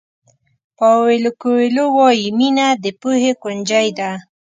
[0.77, 4.09] پاویلو کویلو وایي مینه د پوهې کونجۍ ده.